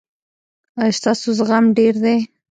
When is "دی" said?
2.03-2.17